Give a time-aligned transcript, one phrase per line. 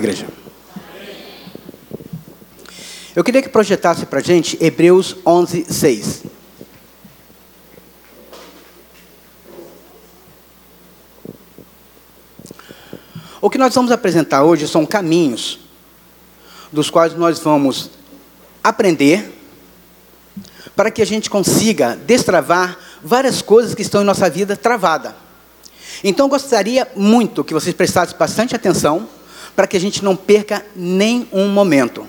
[0.00, 0.28] igreja.
[3.16, 6.22] Eu queria que projetasse para a gente Hebreus 11, 6.
[13.40, 15.58] O que nós vamos apresentar hoje são caminhos
[16.70, 17.90] dos quais nós vamos
[18.62, 19.36] aprender
[20.76, 25.16] para que a gente consiga destravar várias coisas que estão em nossa vida travada.
[26.04, 29.17] Então gostaria muito que vocês prestassem bastante atenção
[29.58, 32.06] para que a gente não perca nem um momento.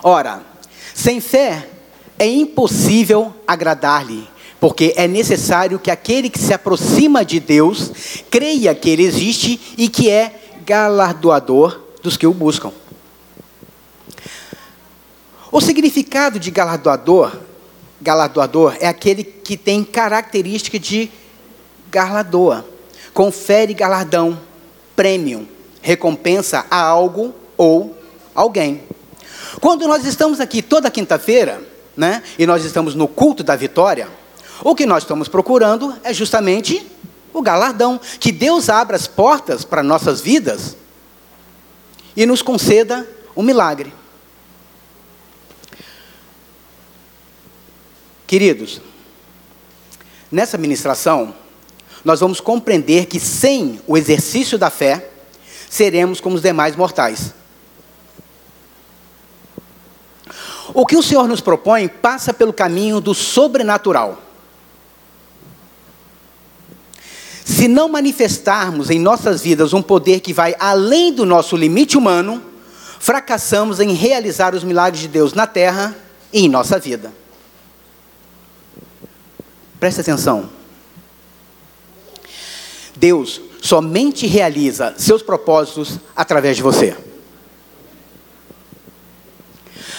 [0.00, 0.46] Ora,
[0.94, 1.68] sem fé
[2.16, 4.28] é impossível agradar-lhe,
[4.60, 7.90] porque é necessário que aquele que se aproxima de Deus
[8.30, 12.70] creia que Ele existe e que é galardoador dos que o buscam.
[15.50, 17.36] O significado de galardoador,
[18.00, 21.10] galardoador é aquele que tem característica de
[21.90, 22.64] galardoa,
[23.12, 24.46] confere galardão,
[24.96, 25.46] prêmio,
[25.82, 27.96] recompensa a algo ou
[28.34, 28.82] alguém.
[29.60, 31.62] Quando nós estamos aqui toda quinta-feira,
[31.96, 34.08] né, e nós estamos no culto da vitória,
[34.64, 36.84] o que nós estamos procurando é justamente
[37.32, 40.76] o galardão, que Deus abra as portas para nossas vidas
[42.16, 43.92] e nos conceda um milagre.
[48.26, 48.80] Queridos,
[50.32, 51.34] nessa ministração,
[52.06, 55.10] nós vamos compreender que sem o exercício da fé,
[55.68, 57.34] seremos como os demais mortais.
[60.72, 64.22] O que o Senhor nos propõe passa pelo caminho do sobrenatural.
[67.44, 72.40] Se não manifestarmos em nossas vidas um poder que vai além do nosso limite humano,
[73.00, 75.96] fracassamos em realizar os milagres de Deus na terra
[76.32, 77.12] e em nossa vida.
[79.80, 80.55] Preste atenção.
[82.96, 86.96] Deus somente realiza seus propósitos através de você.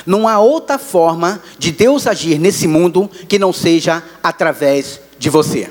[0.06, 5.70] Não há outra forma de Deus agir nesse mundo que não seja através de você.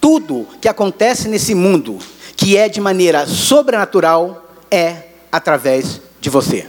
[0.00, 1.98] Tudo que acontece nesse mundo,
[2.36, 6.66] que é de maneira sobrenatural, é através de você.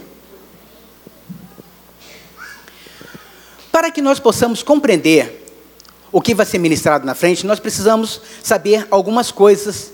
[3.72, 5.39] Para que nós possamos compreender
[6.12, 9.92] o que vai ser ministrado na frente, nós precisamos saber algumas coisas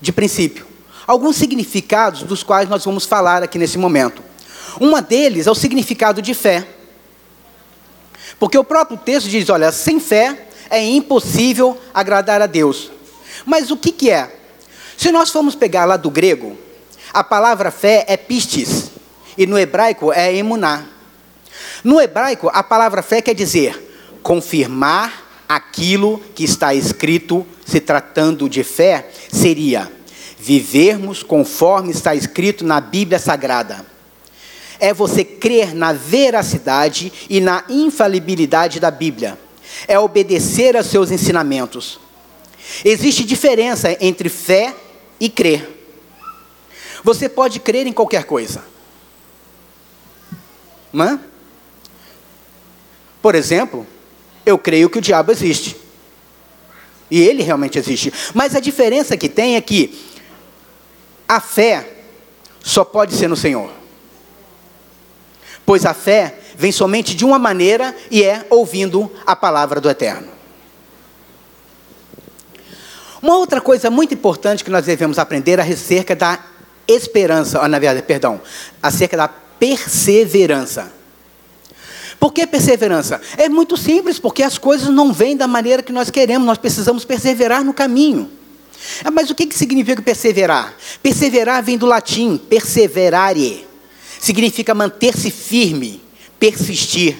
[0.00, 0.66] de princípio,
[1.06, 4.22] alguns significados dos quais nós vamos falar aqui nesse momento.
[4.80, 6.66] Uma deles é o significado de fé.
[8.38, 12.90] Porque o próprio texto diz: olha, sem fé é impossível agradar a Deus.
[13.44, 14.34] Mas o que, que é?
[14.96, 16.56] Se nós formos pegar lá do grego,
[17.12, 18.90] a palavra fé é pistis,
[19.36, 20.86] e no hebraico é emuná.
[21.84, 23.90] No hebraico, a palavra fé quer dizer
[24.22, 29.90] confirmar aquilo que está escrito, se tratando de fé, seria
[30.38, 33.92] vivermos conforme está escrito na Bíblia Sagrada
[34.82, 39.38] é você crer na veracidade e na infalibilidade da Bíblia.
[39.86, 42.00] É obedecer aos seus ensinamentos.
[42.84, 44.74] Existe diferença entre fé
[45.20, 45.86] e crer.
[47.04, 48.64] Você pode crer em qualquer coisa.
[50.92, 51.20] Hã?
[53.22, 53.86] Por exemplo,
[54.44, 55.76] eu creio que o diabo existe.
[57.10, 58.12] E ele realmente existe.
[58.34, 59.98] Mas a diferença que tem é que
[61.28, 61.88] a fé
[62.62, 63.82] só pode ser no Senhor
[65.64, 70.28] pois a fé vem somente de uma maneira e é ouvindo a palavra do Eterno.
[73.20, 76.38] Uma outra coisa muito importante que nós devemos aprender é acerca da
[76.86, 78.40] esperança, na verdade, perdão,
[78.82, 80.92] acerca da perseverança.
[82.22, 83.20] Por que perseverança?
[83.36, 87.04] É muito simples, porque as coisas não vêm da maneira que nós queremos, nós precisamos
[87.04, 88.30] perseverar no caminho.
[89.04, 90.72] Ah, mas o que significa perseverar?
[91.02, 93.66] Perseverar vem do latim perseverare
[94.20, 96.00] significa manter-se firme,
[96.38, 97.16] persistir.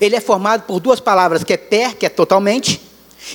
[0.00, 2.80] Ele é formado por duas palavras, que é per, que é totalmente,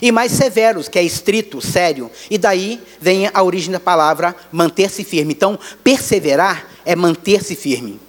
[0.01, 2.09] e mais severos, que é estrito, sério.
[2.31, 5.35] E daí vem a origem da palavra manter-se firme.
[5.35, 7.99] Então, perseverar é manter-se firme.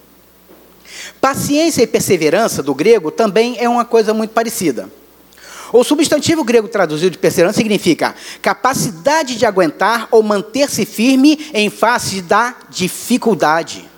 [1.21, 4.89] Paciência e perseverança, do grego, também é uma coisa muito parecida.
[5.73, 12.23] O substantivo grego traduzido de perseverança significa capacidade de aguentar ou manter-se firme em face
[12.23, 13.89] da dificuldade.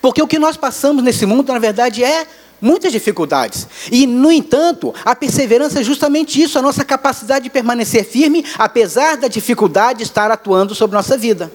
[0.00, 2.26] Porque o que nós passamos nesse mundo, na verdade, é
[2.60, 3.66] muitas dificuldades.
[3.90, 9.16] E, no entanto, a perseverança é justamente isso, a nossa capacidade de permanecer firme, apesar
[9.16, 11.52] da dificuldade estar atuando sobre nossa vida.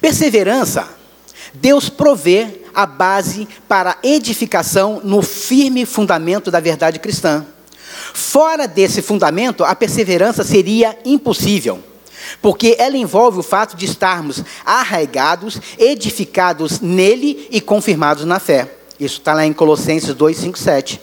[0.00, 0.88] Perseverança,
[1.54, 7.44] Deus provê a base para edificação no firme fundamento da verdade cristã.
[8.14, 11.78] Fora desse fundamento, a perseverança seria impossível,
[12.40, 18.70] porque ela envolve o fato de estarmos arraigados, edificados nele e confirmados na fé.
[18.98, 21.00] Isso está lá em Colossenses 2, 5, 7.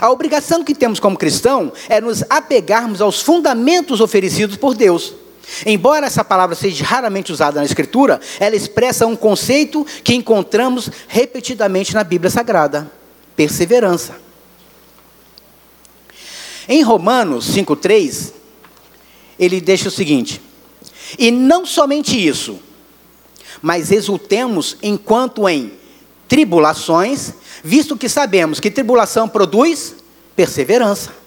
[0.00, 5.14] A obrigação que temos como cristão é nos apegarmos aos fundamentos oferecidos por Deus.
[5.66, 11.94] Embora essa palavra seja raramente usada na Escritura, ela expressa um conceito que encontramos repetidamente
[11.94, 12.90] na Bíblia Sagrada:
[13.36, 14.16] perseverança.
[16.68, 18.32] Em Romanos 5,3,
[19.38, 20.40] ele deixa o seguinte:
[21.18, 22.58] E não somente isso,
[23.60, 25.72] mas exultemos enquanto em
[26.28, 29.94] tribulações, visto que sabemos que tribulação produz
[30.34, 31.23] perseverança.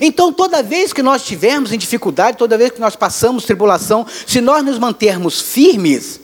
[0.00, 4.40] Então, toda vez que nós estivermos em dificuldade, toda vez que nós passamos tribulação, se
[4.40, 6.20] nós nos mantermos firmes,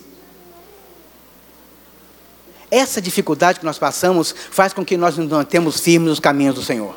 [2.71, 6.63] essa dificuldade que nós passamos faz com que nós nos mantemos firmes nos caminhos do
[6.63, 6.95] Senhor.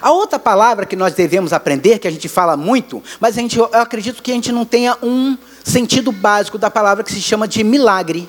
[0.00, 3.58] A outra palavra que nós devemos aprender, que a gente fala muito, mas a gente,
[3.58, 7.46] eu acredito que a gente não tenha um sentido básico da palavra que se chama
[7.46, 8.28] de milagre.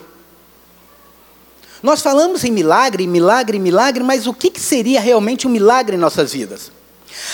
[1.81, 6.31] Nós falamos em milagre, milagre, milagre, mas o que, seria realmente um milagre em nossas
[6.31, 6.71] vidas?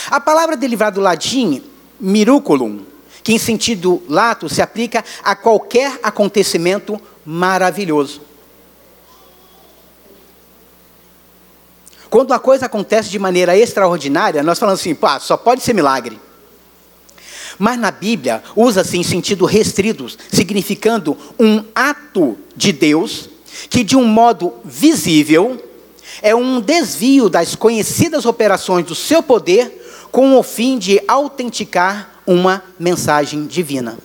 [0.10, 1.62] A palavra derivada do latim,
[2.00, 2.80] miraculum,
[3.24, 8.22] que em sentido lato se aplica a qualquer acontecimento maravilhoso.
[12.10, 16.18] Quando a coisa acontece de maneira extraordinária, nós falamos assim, pá, só pode ser milagre.
[17.60, 23.30] Mas na Bíblia usa-se em sentido restrito, significando um ato de Deus
[23.70, 25.64] que de um modo visível
[26.22, 32.64] é um desvio das conhecidas operações do seu poder com o fim de autenticar uma
[32.80, 33.98] mensagem divina.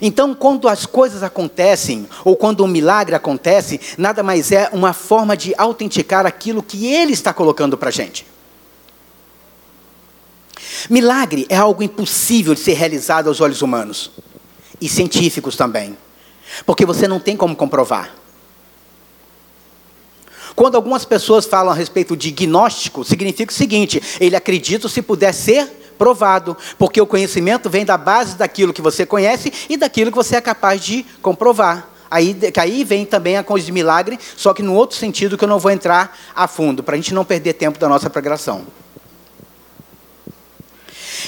[0.00, 5.36] Então, quando as coisas acontecem, ou quando um milagre acontece, nada mais é uma forma
[5.36, 8.26] de autenticar aquilo que ele está colocando para a gente.
[10.88, 14.10] Milagre é algo impossível de ser realizado aos olhos humanos
[14.80, 15.96] e científicos também.
[16.64, 18.14] Porque você não tem como comprovar.
[20.54, 25.32] Quando algumas pessoas falam a respeito de gnóstico, significa o seguinte: ele acredita se puder
[25.32, 25.66] ser
[25.96, 30.36] provado, porque o conhecimento vem da base daquilo que você conhece e daquilo que você
[30.36, 31.90] é capaz de comprovar.
[32.10, 35.48] Aí, aí vem também a coisa de milagre, só que no outro sentido que eu
[35.48, 38.66] não vou entrar a fundo, para a gente não perder tempo da nossa pregação.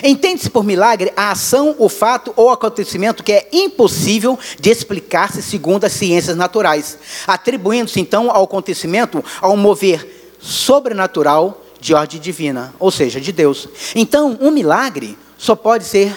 [0.02, 5.84] Entende-se por milagre a ação, o fato ou acontecimento que é impossível de explicar-se segundo
[5.84, 13.20] as ciências naturais, atribuindo-se então ao acontecimento ao mover sobrenatural de ordem divina, ou seja,
[13.20, 13.68] de Deus.
[13.94, 16.14] Então, um milagre só pode ser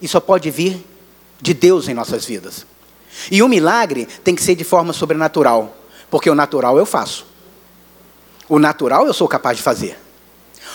[0.00, 0.84] e só pode vir
[1.40, 2.66] de Deus em nossas vidas.
[3.30, 5.76] E um milagre tem que ser de forma sobrenatural,
[6.10, 7.26] porque o natural eu faço.
[8.48, 9.96] O natural eu sou capaz de fazer.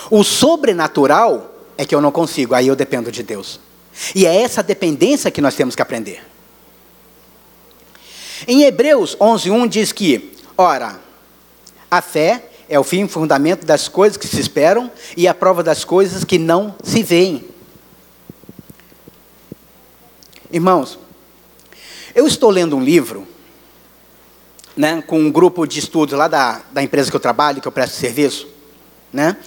[0.10, 3.58] O sobrenatural é que eu não consigo, aí eu dependo de Deus.
[4.14, 6.22] E é essa dependência que nós temos que aprender.
[8.46, 11.00] Em Hebreus 11:1 diz que, ora,
[11.90, 15.64] a fé é o fim e fundamento das coisas que se esperam e a prova
[15.64, 17.48] das coisas que não se veem.
[20.52, 21.00] Irmãos,
[22.14, 23.26] eu estou lendo um livro,
[24.76, 27.72] né, com um grupo de estudos lá da, da empresa que eu trabalho, que eu
[27.72, 28.59] presto serviço,
[29.12, 29.38] né?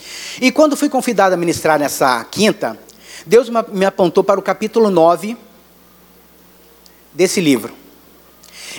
[0.40, 2.78] E quando fui convidado a ministrar nessa quinta,
[3.26, 5.36] Deus me apontou para o capítulo 9
[7.12, 7.72] desse livro.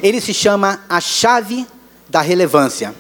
[0.01, 1.65] Ele se chama A Chave
[2.09, 2.93] da Relevância.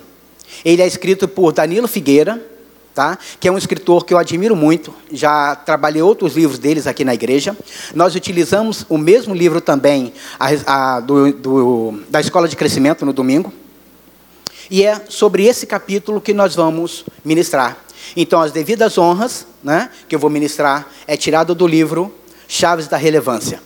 [0.63, 2.41] Ele é escrito por Danilo Figueira,
[2.93, 3.17] tá?
[3.39, 4.93] que é um escritor que eu admiro muito.
[5.11, 7.57] Já trabalhei outros livros deles aqui na igreja.
[7.93, 13.11] Nós utilizamos o mesmo livro também a, a, do, do, da Escola de Crescimento no
[13.11, 13.51] domingo.
[14.73, 17.77] E é sobre esse capítulo que nós vamos ministrar.
[18.15, 22.11] Então, as devidas honras, né, que eu vou ministrar, é tirado do livro
[22.47, 23.61] Chaves da Relevância.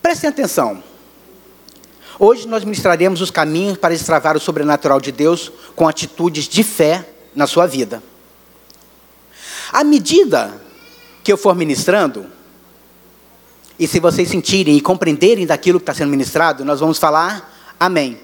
[0.00, 0.80] Prestem atenção.
[2.16, 7.04] Hoje nós ministraremos os caminhos para destravar o sobrenatural de Deus com atitudes de fé
[7.34, 8.00] na sua vida.
[9.72, 10.62] À medida
[11.24, 12.24] que eu for ministrando,
[13.82, 18.16] e se vocês sentirem e compreenderem daquilo que está sendo ministrado, nós vamos falar amém.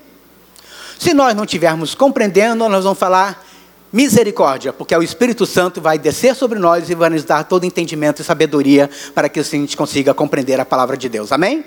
[0.96, 3.44] Se nós não estivermos compreendendo, nós vamos falar
[3.92, 8.22] misericórdia, porque o Espírito Santo vai descer sobre nós e vai nos dar todo entendimento
[8.22, 11.32] e sabedoria para que assim a gente consiga compreender a palavra de Deus.
[11.32, 11.54] Amém?
[11.54, 11.64] amém?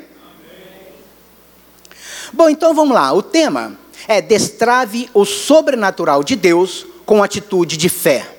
[2.31, 3.11] Bom, então vamos lá.
[3.11, 8.37] O tema é destrave o sobrenatural de Deus com atitude de fé.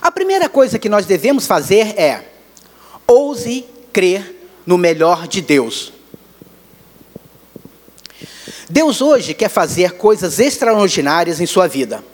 [0.00, 2.37] A primeira coisa que nós devemos fazer é
[3.10, 4.36] Ouse crer
[4.66, 5.94] no melhor de Deus.
[8.68, 12.04] Deus hoje quer fazer coisas extraordinárias em sua vida.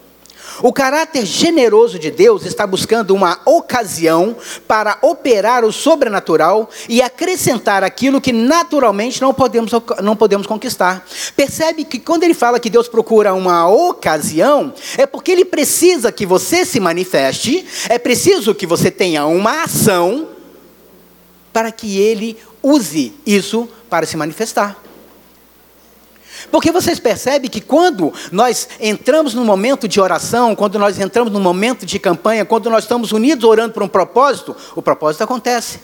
[0.62, 4.36] O caráter generoso de Deus está buscando uma ocasião
[4.68, 11.04] para operar o sobrenatural e acrescentar aquilo que naturalmente não podemos, não podemos conquistar.
[11.34, 16.24] Percebe que quando ele fala que Deus procura uma ocasião, é porque ele precisa que
[16.24, 20.33] você se manifeste, é preciso que você tenha uma ação
[21.54, 24.76] para que ele use isso para se manifestar.
[26.50, 31.40] Porque vocês percebem que quando nós entramos num momento de oração, quando nós entramos num
[31.40, 35.78] momento de campanha, quando nós estamos unidos orando por um propósito, o propósito acontece.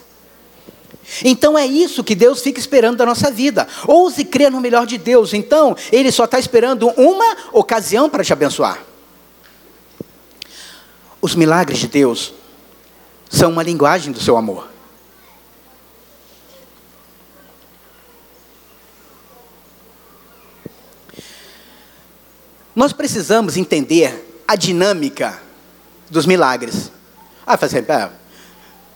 [1.25, 3.69] Então é isso que Deus fica esperando da nossa vida.
[3.87, 5.33] Ouse crer no melhor de Deus.
[5.33, 8.83] Então, Ele só está esperando uma ocasião para te abençoar.
[11.23, 12.35] Os milagres de Deus
[13.29, 14.80] são uma linguagem do seu amor.
[22.81, 25.39] Nós precisamos entender a dinâmica
[26.09, 26.91] dos milagres.
[27.47, 28.11] Ah, fazer, assim,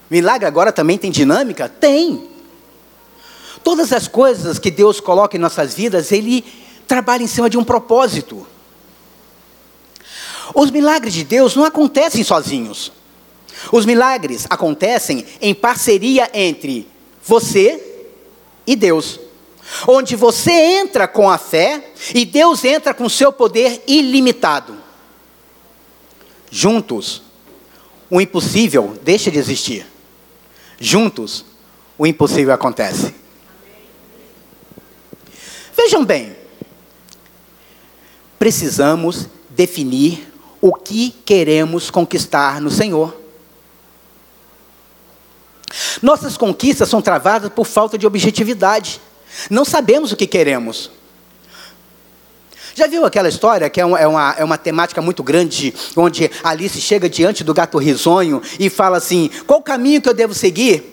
[0.09, 1.69] milagre agora também tem dinâmica?
[1.69, 2.31] Tem.
[3.62, 6.43] Todas as coisas que Deus coloca em nossas vidas, Ele
[6.88, 8.47] trabalha em cima de um propósito.
[10.55, 12.91] Os milagres de Deus não acontecem sozinhos.
[13.71, 16.88] Os milagres acontecem em parceria entre
[17.23, 18.09] você
[18.67, 19.21] e Deus
[19.87, 24.76] onde você entra com a fé e Deus entra com seu poder ilimitado.
[26.50, 27.23] Juntos,
[28.11, 29.87] o impossível deixa de existir.
[30.78, 31.45] Juntos,
[31.99, 33.14] o impossível acontece.
[35.76, 36.37] Vejam bem,
[38.38, 43.14] precisamos definir o que queremos conquistar no Senhor.
[46.00, 49.00] Nossas conquistas são travadas por falta de objetividade.
[49.50, 50.91] Não sabemos o que queremos.
[52.75, 56.31] Já viu aquela história que é uma, é, uma, é uma temática muito grande, onde
[56.43, 60.35] Alice chega diante do gato risonho e fala assim: qual o caminho que eu devo
[60.35, 60.93] seguir?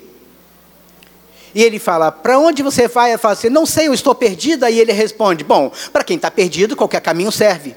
[1.55, 3.09] E ele fala: para onde você vai?
[3.09, 4.69] Ela fala assim: não sei, eu estou perdida.
[4.69, 7.75] E ele responde: bom, para quem está perdido, qualquer caminho serve.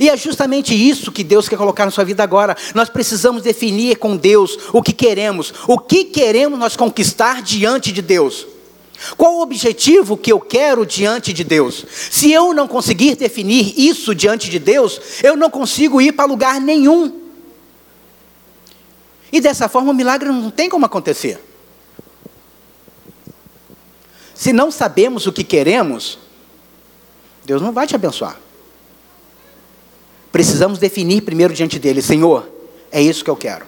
[0.00, 2.56] E é justamente isso que Deus quer colocar na sua vida agora.
[2.74, 8.02] Nós precisamos definir com Deus o que queremos, o que queremos nós conquistar diante de
[8.02, 8.46] Deus.
[9.16, 11.84] Qual o objetivo que eu quero diante de Deus?
[12.10, 16.60] Se eu não conseguir definir isso diante de Deus, eu não consigo ir para lugar
[16.60, 17.28] nenhum.
[19.30, 21.40] E dessa forma o milagre não tem como acontecer.
[24.34, 26.18] Se não sabemos o que queremos,
[27.44, 28.38] Deus não vai te abençoar.
[30.32, 32.48] Precisamos definir primeiro diante dele: Senhor,
[32.90, 33.66] é isso que eu quero.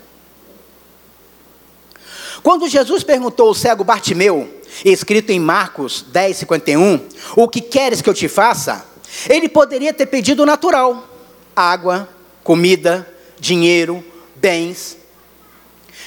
[2.42, 7.00] Quando Jesus perguntou ao cego Bartimeu, escrito em Marcos 10, 51,
[7.36, 8.84] o que queres que eu te faça?
[9.28, 11.08] Ele poderia ter pedido o natural:
[11.54, 12.08] água,
[12.42, 13.08] comida,
[13.38, 14.04] dinheiro,
[14.36, 14.96] bens.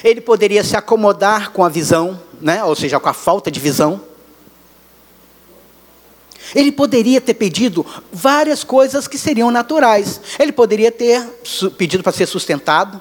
[0.02, 2.62] Ele poderia se acomodar com a visão, né?
[2.64, 4.00] ou seja, com a falta de visão.
[6.54, 10.20] Ele poderia ter pedido várias coisas que seriam naturais.
[10.38, 11.24] Ele poderia ter
[11.76, 13.00] pedido para ser sustentado,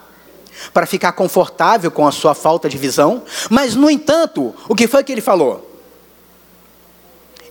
[0.74, 5.04] para ficar confortável com a sua falta de visão, mas, no entanto, o que foi
[5.04, 5.70] que ele falou?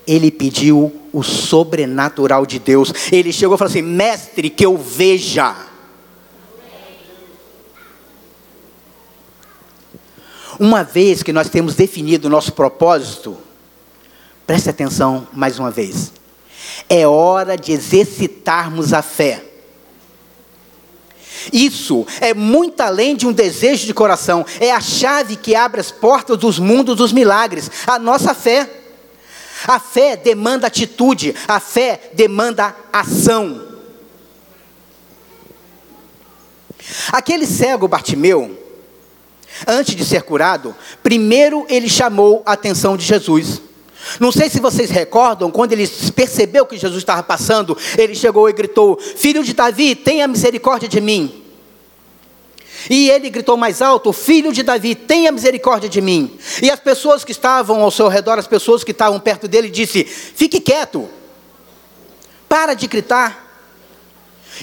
[0.05, 2.93] Ele pediu o sobrenatural de Deus.
[3.11, 5.55] Ele chegou e falou assim: Mestre, que eu veja.
[10.59, 13.37] Uma vez que nós temos definido o nosso propósito,
[14.45, 16.11] preste atenção mais uma vez.
[16.89, 19.52] É hora de exercitarmos a fé.
[21.51, 25.91] Isso é muito além de um desejo de coração, é a chave que abre as
[25.91, 28.69] portas dos mundos dos milagres, a nossa fé.
[29.65, 33.73] A fé demanda atitude, a fé demanda ação.
[37.11, 38.59] Aquele cego Bartimeu,
[39.65, 43.61] antes de ser curado, primeiro ele chamou a atenção de Jesus.
[44.19, 48.53] Não sei se vocês recordam, quando ele percebeu que Jesus estava passando, ele chegou e
[48.53, 51.43] gritou: Filho de Davi, tenha misericórdia de mim.
[52.89, 56.37] E ele gritou mais alto: Filho de Davi, tenha misericórdia de mim.
[56.61, 60.03] E as pessoas que estavam ao seu redor, as pessoas que estavam perto dele, disse:
[60.03, 61.07] Fique quieto,
[62.49, 63.41] para de gritar.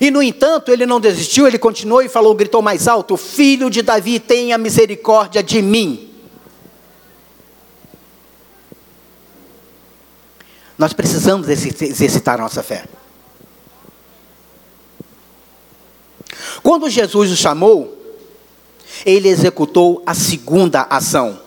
[0.00, 3.82] E no entanto, ele não desistiu, ele continuou e falou, gritou mais alto: Filho de
[3.82, 6.09] Davi, tenha misericórdia de mim.
[10.80, 12.86] Nós precisamos exercitar a nossa fé.
[16.62, 18.02] Quando Jesus o chamou,
[19.04, 21.38] ele executou a segunda ação.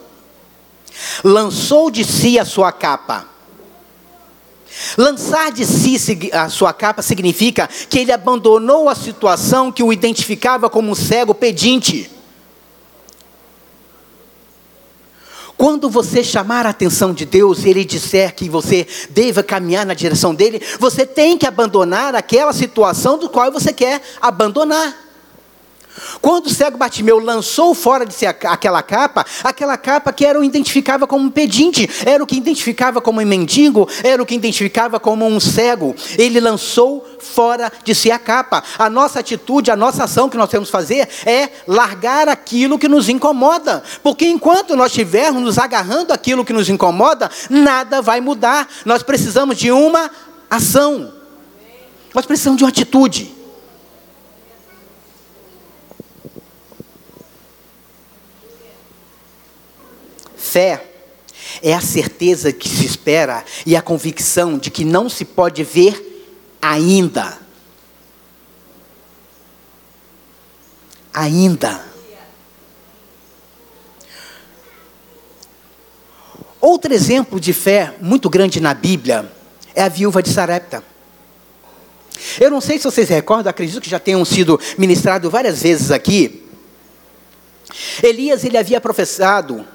[1.23, 3.27] Lançou de si a sua capa.
[4.95, 5.97] Lançar de si
[6.31, 11.33] a sua capa significa que ele abandonou a situação que o identificava como um cego
[11.33, 12.07] pedinte.
[15.63, 19.93] Quando você chamar a atenção de Deus e Ele disser que você deva caminhar na
[19.93, 24.93] direção dele, você tem que abandonar aquela situação do qual você quer abandonar.
[26.21, 30.43] Quando o cego Bartimeu lançou fora de si aquela capa, aquela capa que era o
[30.43, 35.00] identificava como um pedinte, era o que identificava como um mendigo, era o que identificava
[35.00, 35.95] como um cego.
[36.17, 38.63] Ele lançou fora de si a capa.
[38.77, 42.88] A nossa atitude, a nossa ação que nós temos que fazer é largar aquilo que
[42.88, 43.83] nos incomoda.
[44.01, 48.67] Porque enquanto nós estivermos nos agarrando aquilo que nos incomoda, nada vai mudar.
[48.85, 50.09] Nós precisamos de uma
[50.50, 51.13] ação.
[52.13, 53.32] Nós precisamos de uma atitude.
[60.53, 60.86] Fé
[61.63, 66.27] é a certeza que se espera e a convicção de que não se pode ver
[66.62, 67.39] ainda.
[71.12, 71.83] Ainda.
[76.62, 79.33] Outro exemplo de fé muito grande na Bíblia
[79.74, 80.83] é a viúva de Sarepta.
[82.39, 86.48] Eu não sei se vocês recordam, acredito que já tenham sido ministrado várias vezes aqui.
[88.03, 89.65] Elias ele havia professado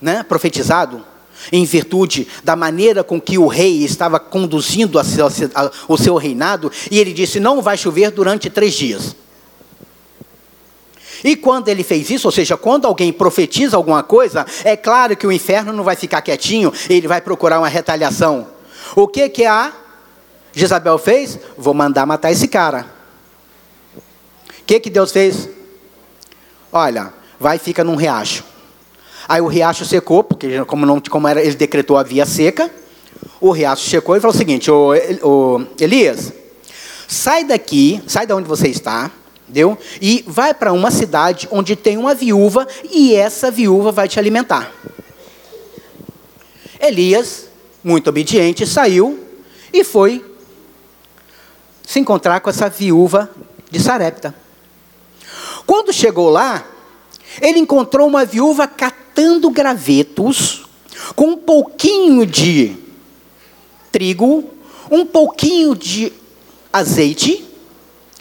[0.00, 1.04] né, profetizado,
[1.50, 6.16] em virtude da maneira com que o rei estava conduzindo a seu, a, o seu
[6.16, 9.16] reinado, e ele disse: Não vai chover durante três dias.
[11.22, 15.26] E quando ele fez isso, ou seja, quando alguém profetiza alguma coisa, é claro que
[15.26, 18.46] o inferno não vai ficar quietinho, ele vai procurar uma retaliação.
[18.96, 19.72] O que que a
[20.52, 21.38] Jezabel fez?
[21.56, 22.86] Vou mandar matar esse cara.
[23.96, 25.48] O que que Deus fez?
[26.72, 28.44] Olha, vai e fica num riacho.
[29.30, 32.68] Aí o riacho secou, porque como, não, como era, ele decretou a via seca,
[33.40, 34.68] o riacho secou e falou o seguinte,
[35.78, 36.32] Elias,
[37.06, 39.08] sai daqui, sai de onde você está,
[39.46, 39.78] deu?
[40.02, 44.72] E vai para uma cidade onde tem uma viúva e essa viúva vai te alimentar.
[46.80, 47.46] Elias,
[47.84, 49.28] muito obediente, saiu
[49.72, 50.24] e foi
[51.86, 53.30] se encontrar com essa viúva
[53.70, 54.34] de Sarepta.
[55.64, 56.66] Quando chegou lá,
[57.40, 58.66] ele encontrou uma viúva
[59.50, 60.62] gravetos
[61.14, 62.76] com um pouquinho de
[63.90, 64.44] trigo,
[64.90, 66.12] um pouquinho de
[66.72, 67.46] azeite,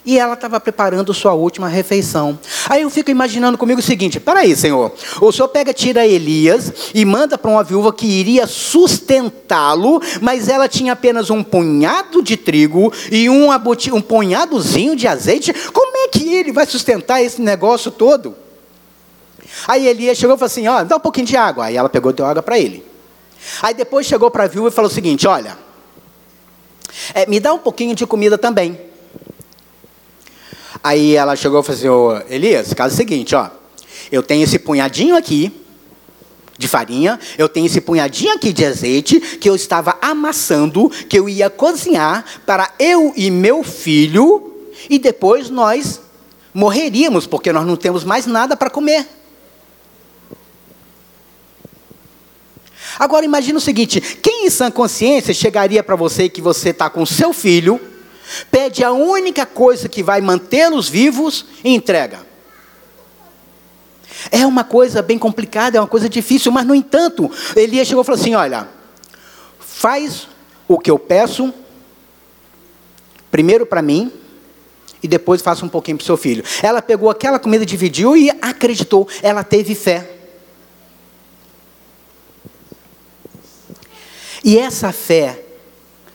[0.06, 2.40] e ela estava preparando sua última refeição.
[2.68, 7.06] Aí eu fico imaginando comigo o seguinte: peraí, Senhor, o Senhor pega, tira Elias e
[7.06, 12.92] manda para uma viúva que iria sustentá-lo, mas ela tinha apenas um punhado de trigo
[13.12, 15.54] e um, um punhadozinho de azeite.
[15.72, 18.36] Como é que ele vai sustentar esse negócio todo?
[19.68, 21.66] Aí Elias chegou e falou assim: ó, dá um pouquinho de água.
[21.66, 22.86] Aí ela pegou deu água para ele.
[23.62, 25.58] Aí depois chegou para a viúva e falou o seguinte: olha,
[27.14, 28.80] é, me dá um pouquinho de comida também.
[30.84, 33.50] Aí ela chegou e falou assim: ô, Elias, caso é o seguinte, ó,
[34.12, 35.52] eu tenho esse punhadinho aqui
[36.58, 41.30] de farinha, eu tenho esse punhadinho aqui de azeite que eu estava amassando, que eu
[41.30, 44.54] ia cozinhar para eu e meu filho,
[44.90, 46.02] e depois nós
[46.54, 49.08] morreríamos, porque nós não temos mais nada para comer.
[53.00, 57.06] Agora imagine o seguinte: quem em sã consciência chegaria para você que você está com
[57.06, 57.80] seu filho,
[58.52, 62.28] pede a única coisa que vai mantê-los vivos e entrega?
[64.30, 68.06] É uma coisa bem complicada, é uma coisa difícil, mas no entanto, Elias chegou e
[68.06, 68.68] falou assim: olha,
[69.60, 70.28] faz
[70.68, 71.54] o que eu peço,
[73.32, 74.12] primeiro para mim,
[75.02, 76.44] e depois faça um pouquinho para o seu filho.
[76.62, 80.19] Ela pegou aquela comida, dividiu e acreditou, ela teve fé.
[84.50, 85.44] E essa fé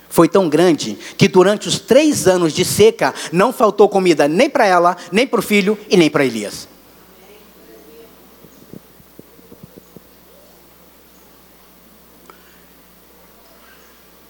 [0.09, 4.67] foi tão grande que durante os três anos de seca não faltou comida nem para
[4.67, 6.67] ela, nem para o filho e nem para Elias.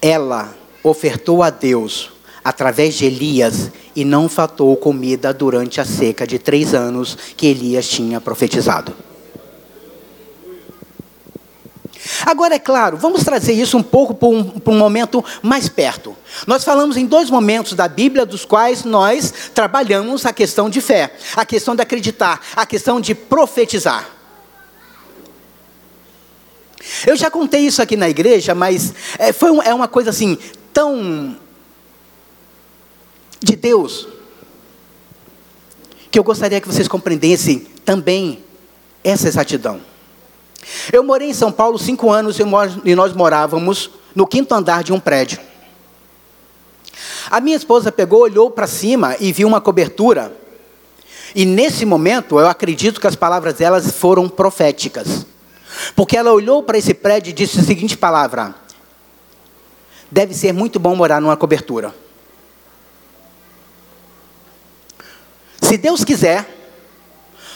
[0.03, 2.13] Ela ofertou a Deus
[2.45, 7.89] através de Elias e não faltou comida durante a seca de três anos que Elias
[7.89, 9.14] tinha profetizado.
[12.27, 16.17] Agora, é claro, vamos trazer isso um pouco para um, para um, momento mais perto.
[16.47, 21.15] Nós falamos em dois momentos da Bíblia, dos quais nós trabalhamos a questão de fé,
[21.35, 24.11] a questão de acreditar, a questão de profetizar.
[27.07, 30.37] Eu já contei isso aqui na igreja, mas é, foi um, é uma coisa assim,
[30.73, 31.37] tão
[33.43, 34.09] de Deus,
[36.11, 38.45] que eu gostaria que vocês compreendessem também
[39.03, 39.94] essa exatidão.
[40.93, 45.01] Eu morei em São Paulo cinco anos e nós morávamos no quinto andar de um
[45.01, 45.39] prédio.
[47.31, 50.37] A minha esposa pegou, olhou para cima e viu uma cobertura.
[51.35, 55.27] E nesse momento, eu acredito que as palavras delas foram proféticas.
[55.97, 58.55] Porque ela olhou para esse prédio e disse a seguinte palavra:
[60.11, 61.93] Deve ser muito bom morar numa cobertura.
[65.61, 66.54] Se Deus quiser,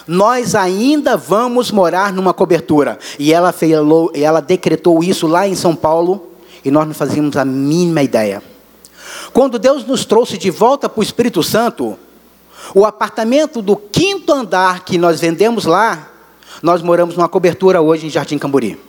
[0.09, 2.99] nós ainda vamos morar numa cobertura.
[3.19, 3.75] E ela, fez,
[4.15, 6.31] ela decretou isso lá em São Paulo,
[6.65, 8.43] e nós não fazíamos a mínima ideia.
[9.35, 11.99] Quando Deus nos trouxe de volta para o Espírito Santo,
[12.75, 16.11] o apartamento do quinto andar que nós vendemos lá,
[16.63, 18.81] nós moramos numa cobertura hoje em Jardim Camburi.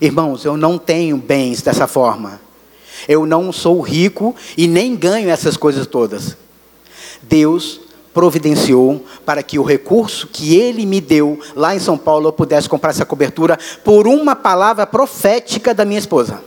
[0.00, 2.40] Irmãos, eu não tenho bens dessa forma.
[3.08, 6.36] Eu não sou rico e nem ganho essas coisas todas.
[7.22, 7.80] Deus
[8.18, 12.68] providenciou para que o recurso que ele me deu lá em São Paulo eu pudesse
[12.68, 16.42] comprar essa cobertura por uma palavra profética da minha esposa.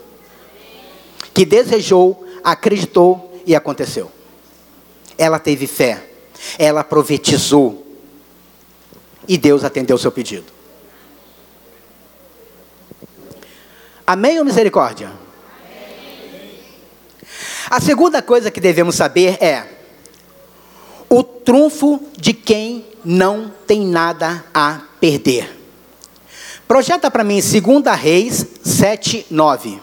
[1.32, 4.12] Que desejou, acreditou e aconteceu.
[5.16, 6.10] Ela teve fé,
[6.58, 7.86] ela profetizou
[9.26, 10.52] e Deus atendeu o seu pedido.
[14.06, 15.10] Amém ou misericórdia?
[17.70, 19.80] A segunda coisa que devemos saber é
[21.12, 25.58] o trunfo de quem não tem nada a perder.
[26.66, 29.78] Projeta para mim 2 Reis 7, 9.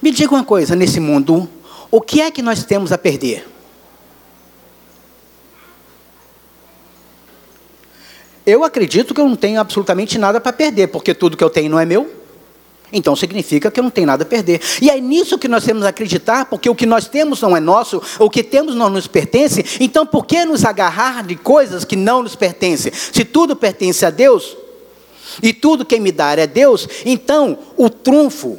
[0.00, 1.46] Me diga uma coisa nesse mundo,
[1.90, 3.46] o que é que nós temos a perder?
[8.46, 11.68] Eu acredito que eu não tenho absolutamente nada para perder, porque tudo que eu tenho
[11.68, 12.25] não é meu.
[12.96, 14.60] Então significa que eu não tenho nada a perder.
[14.80, 17.60] E é nisso que nós temos que acreditar, porque o que nós temos não é
[17.60, 19.64] nosso, o que temos não nos pertence.
[19.80, 22.92] Então por que nos agarrar de coisas que não nos pertencem?
[22.92, 24.56] Se tudo pertence a Deus,
[25.42, 28.58] e tudo quem me dá é Deus, então o trunfo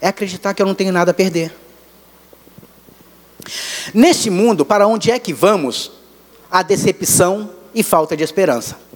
[0.00, 1.54] é acreditar que eu não tenho nada a perder.
[3.94, 5.92] Neste mundo, para onde é que vamos?
[6.50, 8.87] A decepção e falta de esperança.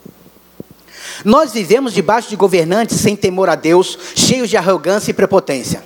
[1.25, 5.85] Nós vivemos debaixo de governantes sem temor a Deus, cheios de arrogância e prepotência.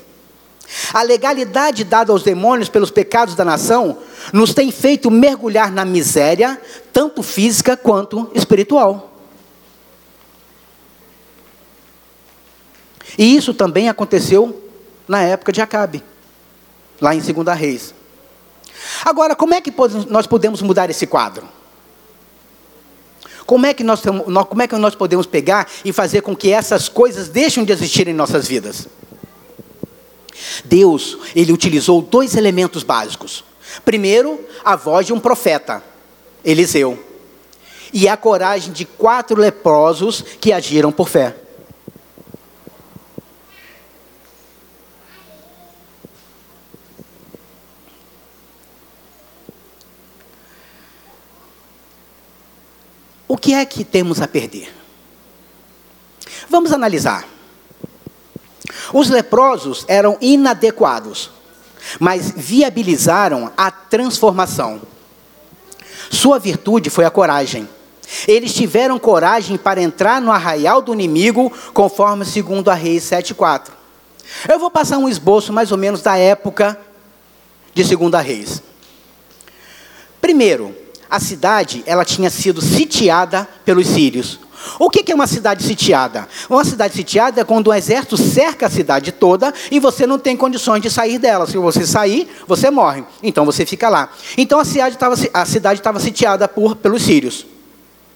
[0.92, 3.98] A legalidade dada aos demônios pelos pecados da nação
[4.32, 6.60] nos tem feito mergulhar na miséria,
[6.92, 9.12] tanto física quanto espiritual.
[13.16, 14.62] E isso também aconteceu
[15.08, 16.02] na época de Acabe,
[17.00, 17.94] lá em 2 Reis.
[19.04, 19.72] Agora, como é que
[20.08, 21.48] nós podemos mudar esse quadro?
[23.46, 24.02] Como é que nós,
[24.48, 28.08] como é que nós podemos pegar e fazer com que essas coisas deixem de existir
[28.08, 28.88] em nossas vidas?
[30.64, 33.44] Deus, ele utilizou dois elementos básicos.
[33.84, 35.82] Primeiro, a voz de um profeta,
[36.44, 37.02] Eliseu,
[37.92, 41.36] e a coragem de quatro leprosos que agiram por fé.
[53.36, 54.74] O que é que temos a perder?
[56.48, 57.28] Vamos analisar.
[58.94, 61.30] Os leprosos eram inadequados,
[62.00, 64.80] mas viabilizaram a transformação.
[66.10, 67.68] Sua virtude foi a coragem.
[68.26, 73.70] Eles tiveram coragem para entrar no arraial do inimigo, conforme segundo a Reis 7:4.
[74.48, 76.80] Eu vou passar um esboço mais ou menos da época
[77.74, 78.62] de Segunda Reis.
[80.22, 84.40] Primeiro, a cidade ela tinha sido sitiada pelos sírios.
[84.78, 86.28] O que é uma cidade sitiada?
[86.50, 90.36] Uma cidade sitiada é quando um exército cerca a cidade toda e você não tem
[90.36, 91.46] condições de sair dela.
[91.46, 93.04] Se você sair, você morre.
[93.22, 94.10] Então você fica lá.
[94.36, 97.46] Então a cidade estava, a cidade estava sitiada por, pelos sírios.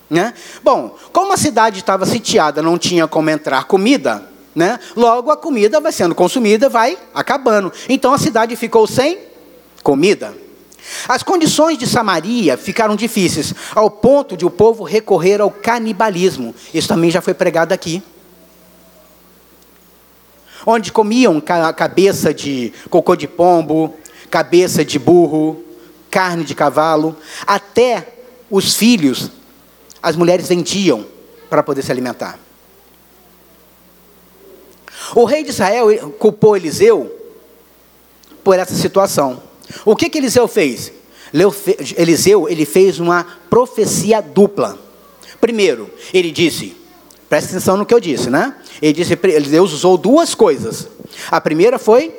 [0.09, 0.35] Né?
[0.62, 4.81] Bom, como a cidade estava sitiada, não tinha como entrar comida, né?
[4.96, 7.72] logo a comida vai sendo consumida, vai acabando.
[7.88, 9.18] Então a cidade ficou sem
[9.85, 10.35] comida.
[11.09, 16.55] As condições de Samaria ficaram difíceis, ao ponto de o povo recorrer ao canibalismo.
[16.73, 18.03] Isso também já foi pregado aqui.
[20.66, 23.95] Onde comiam cabeça de cocô de pombo,
[24.31, 25.64] cabeça de burro,
[26.11, 27.16] carne de cavalo,
[27.47, 28.14] até
[28.51, 29.31] os filhos,
[30.03, 31.07] as mulheres vendiam
[31.49, 32.38] para poder se alimentar.
[35.14, 37.16] O rei de Israel culpou Eliseu
[38.45, 39.43] por essa situação.
[39.85, 40.92] O que, que Eliseu fez?
[41.96, 44.78] Eliseu ele fez uma profecia dupla.
[45.40, 46.76] Primeiro, ele disse,
[47.28, 48.54] presta atenção no que eu disse, né?
[48.83, 50.88] Ele disse, Deus usou duas coisas.
[51.30, 52.14] A primeira foi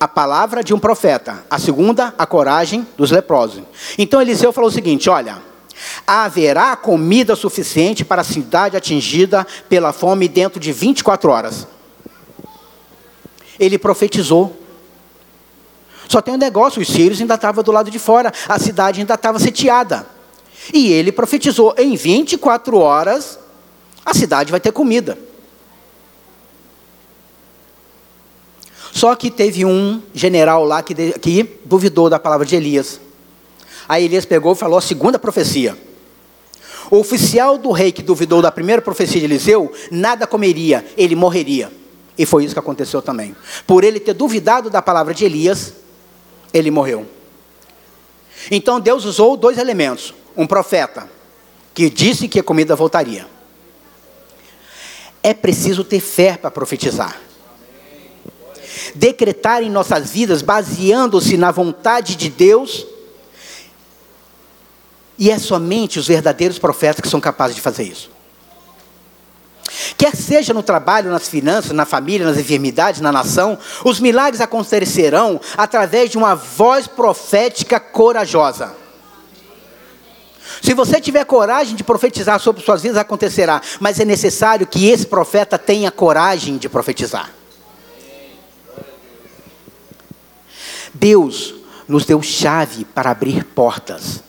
[0.00, 1.44] a palavra de um profeta.
[1.48, 3.62] A segunda, a coragem dos leprosos.
[3.96, 5.38] Então Eliseu falou o seguinte: olha,
[6.06, 11.66] haverá comida suficiente para a cidade atingida pela fome dentro de 24 horas.
[13.58, 14.63] Ele profetizou.
[16.08, 19.14] Só tem um negócio: os sírios ainda estavam do lado de fora, a cidade ainda
[19.14, 20.06] estava sitiada.
[20.72, 23.38] E ele profetizou: em 24 horas,
[24.04, 25.18] a cidade vai ter comida.
[28.92, 33.00] Só que teve um general lá que, que duvidou da palavra de Elias.
[33.88, 35.76] Aí Elias pegou e falou a segunda profecia.
[36.90, 41.72] O oficial do rei que duvidou da primeira profecia de Eliseu, nada comeria, ele morreria.
[42.16, 43.34] E foi isso que aconteceu também.
[43.66, 45.74] Por ele ter duvidado da palavra de Elias,
[46.54, 47.06] ele morreu.
[48.50, 51.10] Então Deus usou dois elementos: um profeta,
[51.74, 53.26] que disse que a comida voltaria.
[55.22, 57.20] É preciso ter fé para profetizar.
[58.94, 62.86] Decretar em nossas vidas, baseando-se na vontade de Deus
[65.16, 68.10] e é somente os verdadeiros profetas que são capazes de fazer isso.
[69.96, 75.40] Quer seja no trabalho, nas finanças, na família, nas enfermidades, na nação, os milagres acontecerão
[75.56, 78.74] através de uma voz profética corajosa.
[80.62, 83.60] Se você tiver coragem de profetizar sobre suas vidas, acontecerá.
[83.80, 87.30] Mas é necessário que esse profeta tenha coragem de profetizar.
[90.92, 91.54] Deus
[91.86, 94.22] nos deu chave para abrir portas.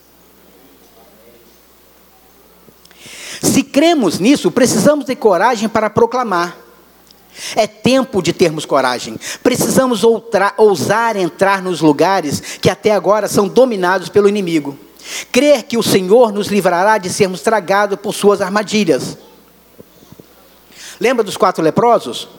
[3.42, 6.58] Se cremos nisso, precisamos de coragem para proclamar.
[7.56, 9.18] É tempo de termos coragem.
[9.44, 14.78] Precisamos outra, ousar entrar nos lugares que até agora são dominados pelo inimigo.
[15.32, 19.18] Crer que o Senhor nos livrará de sermos tragados por suas armadilhas.
[21.00, 22.30] Lembra dos quatro leprosos?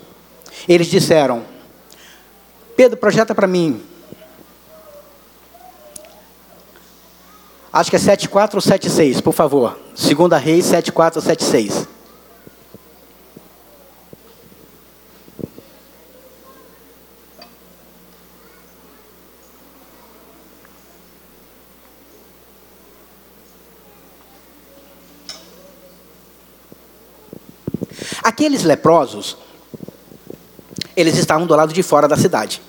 [0.66, 1.44] Eles disseram:
[2.74, 3.82] Pedro, projeta para mim
[7.76, 9.78] Acho que é 74 ou 76, por favor.
[9.94, 11.86] Segunda Reis 74 ou 76.
[28.22, 29.36] Aqueles leprosos,
[30.96, 32.62] eles estavam do lado de fora da cidade.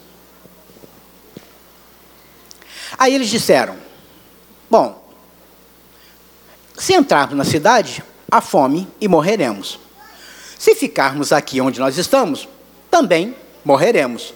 [2.98, 3.88] Aí eles disseram:
[4.70, 5.08] Bom,
[6.88, 9.78] se entrarmos na cidade, há fome e morreremos.
[10.58, 12.48] Se ficarmos aqui onde nós estamos,
[12.90, 14.34] também morreremos.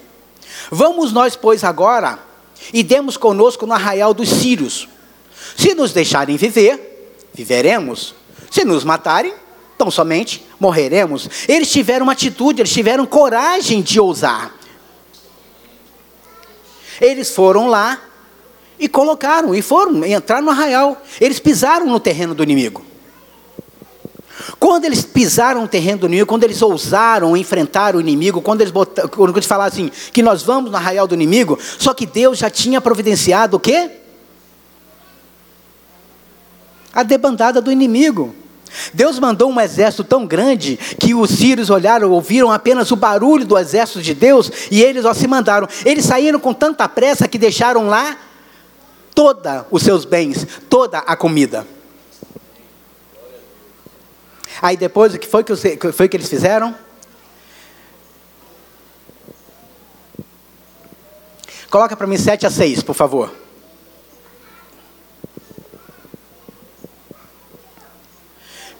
[0.69, 2.19] Vamos nós, pois, agora
[2.73, 4.89] e demos conosco no arraial dos sírios.
[5.55, 8.13] Se nos deixarem viver, viveremos.
[8.51, 9.33] Se nos matarem,
[9.77, 11.29] tão somente morreremos.
[11.47, 14.53] Eles tiveram uma atitude, eles tiveram coragem de ousar.
[16.99, 17.97] Eles foram lá
[18.81, 20.99] e colocaram, e foram, entraram no arraial.
[21.21, 22.83] Eles pisaram no terreno do inimigo.
[24.59, 28.71] Quando eles pisaram no terreno do inimigo, quando eles ousaram enfrentar o inimigo, quando eles,
[28.71, 32.39] botaram, quando eles falaram assim, que nós vamos no arraial do inimigo, só que Deus
[32.39, 33.91] já tinha providenciado o quê?
[36.91, 38.33] A debandada do inimigo.
[38.91, 43.55] Deus mandou um exército tão grande que os sírios olharam, ouviram apenas o barulho do
[43.59, 45.67] exército de Deus e eles ó, se mandaram.
[45.85, 48.17] Eles saíram com tanta pressa que deixaram lá
[49.13, 51.65] toda os seus bens, toda a comida.
[54.61, 56.75] Aí depois o que foi que, foi que eles fizeram?
[61.69, 63.33] Coloca para mim 7 a 6, por favor.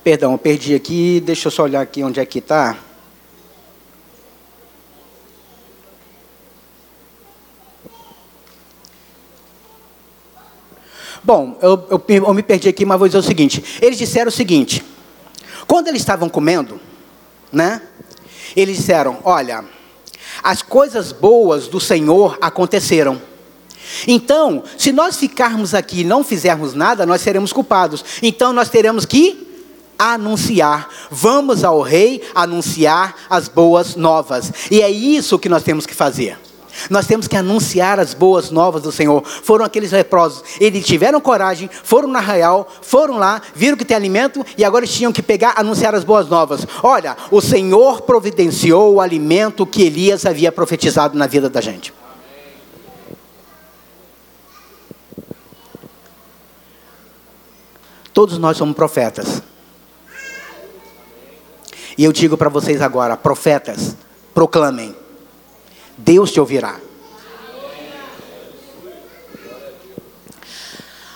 [0.04, 2.78] Perdão, eu perdi aqui, deixa eu só olhar aqui onde é que está.
[11.24, 14.32] Bom, eu, eu, eu, me perdi aqui, mas vou dizer o seguinte: eles disseram o
[14.32, 14.84] seguinte,
[15.68, 16.80] quando eles estavam comendo,
[17.52, 17.82] né?
[18.56, 19.64] Eles disseram: olha,
[20.44, 23.22] as coisas boas do Senhor aconteceram.
[24.08, 28.04] Então, se nós ficarmos aqui e não fizermos nada, nós seremos culpados.
[28.22, 29.48] Então, nós teremos que
[30.00, 30.90] anunciar.
[31.12, 34.52] Vamos ao rei anunciar as boas novas.
[34.72, 36.38] E é isso que nós temos que fazer.
[36.90, 39.24] Nós temos que anunciar as boas novas do Senhor.
[39.26, 40.44] Foram aqueles leprosos.
[40.60, 45.12] Eles tiveram coragem, foram na arraial, foram lá, viram que tem alimento e agora tinham
[45.12, 46.66] que pegar, anunciar as boas novas.
[46.84, 51.94] Olha, o Senhor providenciou o alimento que Elias havia profetizado na vida da gente.
[58.14, 59.42] Todos nós somos profetas.
[61.98, 63.96] E eu digo para vocês agora, profetas,
[64.34, 64.96] proclamem
[66.04, 66.80] Deus te ouvirá.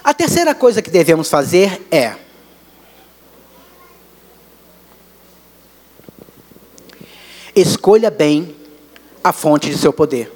[0.04, 2.16] A terceira coisa que devemos fazer é
[7.56, 8.56] escolha bem
[9.24, 10.32] a fonte de seu poder.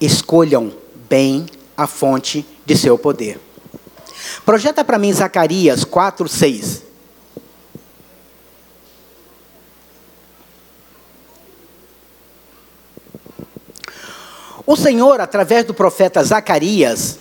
[0.00, 0.72] Escolham
[1.08, 1.44] bem
[1.76, 3.38] a fonte de seu poder.
[4.46, 6.83] Projeta para mim Zacarias 4, 6.
[14.66, 17.18] O Senhor, através do profeta Zacarias,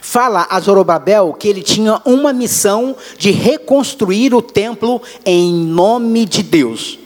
[0.00, 6.42] fala a Zorobabel que ele tinha uma missão de reconstruir o templo em nome de
[6.42, 6.98] Deus.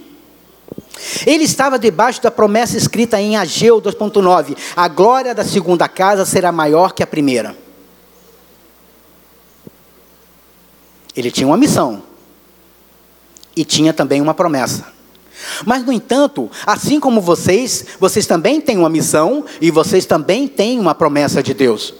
[1.26, 6.52] Ele estava debaixo da promessa escrita em Ageu 2.9: a glória da segunda casa será
[6.52, 7.56] maior que a primeira.
[11.16, 12.02] Ele tinha uma missão
[13.56, 14.86] e tinha também uma promessa.
[15.64, 20.78] Mas, no entanto, assim como vocês, vocês também têm uma missão e vocês também têm
[20.78, 21.94] uma promessa de Deus.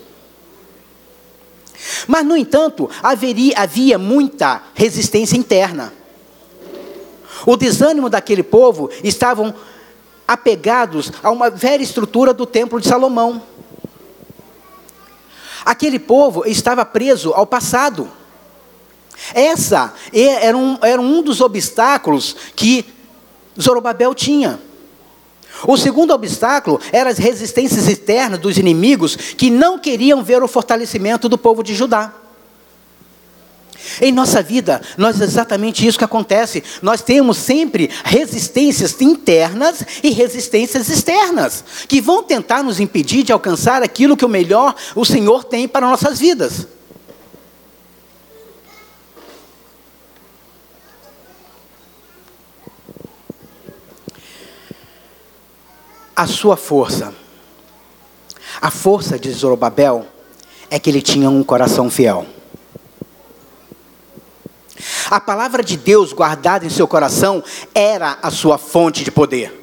[2.07, 5.92] Mas, no entanto, haveria, havia muita resistência interna.
[7.44, 9.55] O desânimo daquele povo estavam
[10.26, 13.42] apegados a uma velha estrutura do templo de Salomão.
[15.64, 18.11] Aquele povo estava preso ao passado.
[19.35, 22.91] Essa era um, era um dos obstáculos que
[23.60, 24.58] Zorobabel tinha.
[25.66, 31.28] O segundo obstáculo era as resistências externas dos inimigos que não queriam ver o fortalecimento
[31.28, 32.14] do povo de Judá.
[34.00, 36.62] Em nossa vida, nós é exatamente isso que acontece.
[36.80, 43.82] Nós temos sempre resistências internas e resistências externas, que vão tentar nos impedir de alcançar
[43.82, 46.66] aquilo que o melhor o Senhor tem para nossas vidas.
[56.14, 57.14] A sua força.
[58.61, 60.07] A força de Zorobabel
[60.70, 62.27] é que ele tinha um coração fiel.
[65.11, 67.42] A palavra de Deus guardada em seu coração
[67.75, 69.61] era a sua fonte de poder.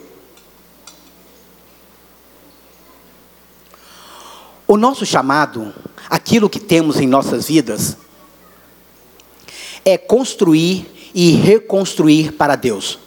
[4.67, 5.73] O nosso chamado,
[6.09, 7.97] aquilo que temos em nossas vidas,
[9.83, 12.99] é construir e reconstruir para Deus.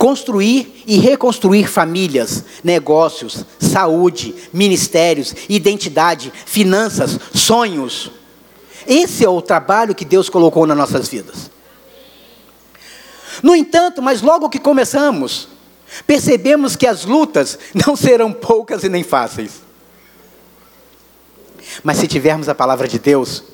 [0.00, 8.10] Construir e reconstruir famílias, negócios, saúde, ministérios, identidade, finanças, sonhos.
[8.86, 11.50] Esse é o trabalho que Deus colocou nas nossas vidas.
[13.42, 15.48] No entanto, mas logo que começamos,
[16.06, 19.60] percebemos que as lutas não serão poucas e nem fáceis.
[21.84, 23.44] Mas se tivermos a palavra de Deus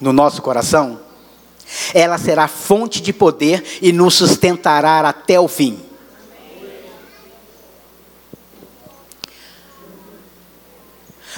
[0.00, 1.00] no nosso coração,
[1.96, 5.82] ela será fonte de poder e nos sustentará até o fim.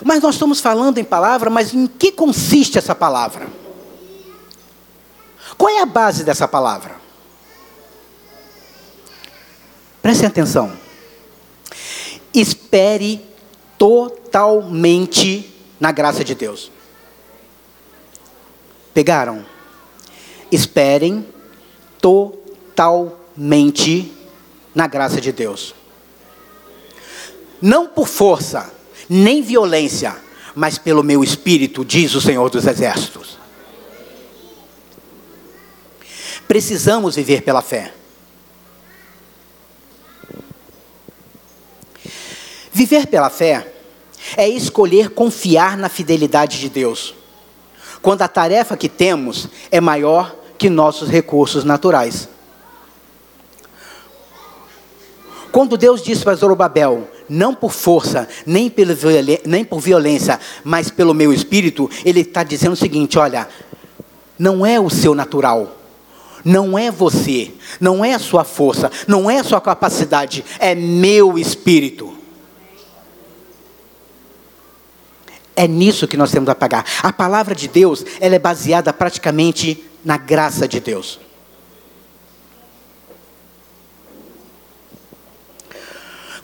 [0.02, 3.46] Mas nós estamos falando em palavra, mas em que consiste essa palavra?
[5.56, 6.96] Qual é a base dessa palavra?
[10.02, 10.76] Preste atenção.
[12.34, 13.24] Espere
[13.78, 16.72] totalmente na graça de Deus.
[18.92, 19.57] Pegaram?
[20.50, 21.26] Esperem
[22.00, 23.38] totalmente
[24.74, 25.74] na graça de Deus.
[27.60, 28.72] Não por força,
[29.08, 30.16] nem violência,
[30.54, 33.36] mas pelo meu espírito, diz o Senhor dos Exércitos.
[36.46, 37.92] Precisamos viver pela fé.
[42.72, 43.74] Viver pela fé
[44.36, 47.14] é escolher confiar na fidelidade de Deus,
[48.00, 52.28] quando a tarefa que temos é maior que nossos recursos naturais.
[55.52, 58.94] Quando Deus disse para Zorobabel, não por força, nem, pela
[59.46, 63.48] nem por violência, mas pelo meu espírito, ele está dizendo o seguinte: olha,
[64.38, 65.76] não é o seu natural,
[66.44, 71.38] não é você, não é a sua força, não é a sua capacidade, é meu
[71.38, 72.16] espírito.
[75.56, 76.84] É nisso que nós temos a pagar.
[77.02, 81.20] A palavra de Deus, ela é baseada praticamente na graça de Deus.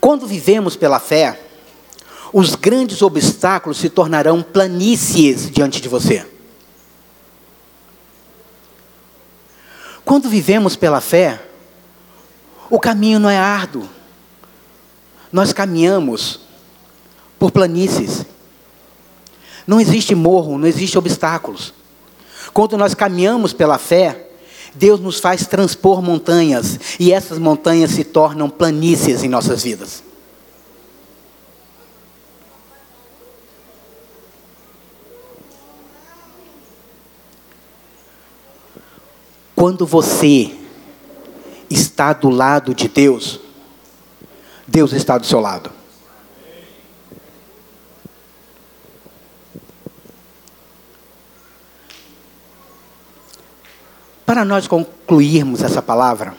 [0.00, 1.40] Quando vivemos pela fé,
[2.32, 6.26] os grandes obstáculos se tornarão planícies diante de você.
[10.04, 11.40] Quando vivemos pela fé,
[12.68, 13.88] o caminho não é árduo.
[15.32, 16.40] Nós caminhamos
[17.38, 18.26] por planícies.
[19.66, 21.72] Não existe morro, não existe obstáculos.
[22.54, 24.28] Quando nós caminhamos pela fé,
[24.76, 30.04] Deus nos faz transpor montanhas e essas montanhas se tornam planícies em nossas vidas.
[39.56, 40.54] Quando você
[41.68, 43.40] está do lado de Deus,
[44.66, 45.72] Deus está do seu lado.
[54.26, 56.34] Para nós concluirmos essa palavra,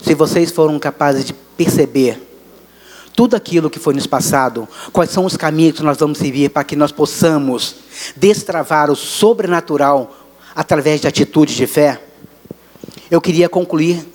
[0.00, 2.20] se vocês foram capazes de perceber
[3.16, 6.64] tudo aquilo que foi nos passado, quais são os caminhos que nós vamos seguir para
[6.64, 7.76] que nós possamos
[8.16, 10.14] destravar o sobrenatural
[10.54, 12.00] através de atitudes de fé,
[13.10, 14.06] eu queria concluir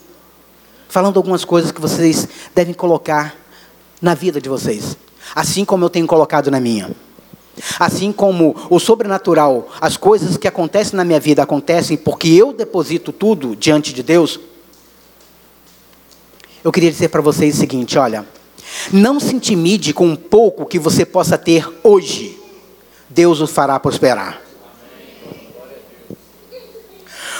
[0.87, 3.35] falando algumas coisas que vocês devem colocar
[4.01, 4.97] na vida de vocês,
[5.35, 6.89] assim como eu tenho colocado na minha.
[7.79, 13.11] Assim como o sobrenatural, as coisas que acontecem na minha vida acontecem porque eu deposito
[13.11, 14.39] tudo diante de Deus.
[16.63, 18.25] Eu queria dizer para vocês o seguinte: olha,
[18.91, 22.37] não se intimide com um pouco que você possa ter hoje,
[23.09, 24.41] Deus o fará prosperar.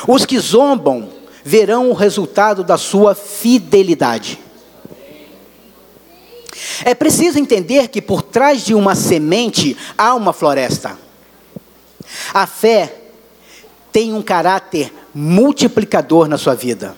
[0.08, 1.10] Os que zombam
[1.44, 4.40] verão o resultado da sua fidelidade.
[6.86, 10.98] É preciso entender que por trás de uma semente há uma floresta.
[12.34, 12.96] A fé
[13.92, 16.96] tem um caráter multiplicador na sua vida.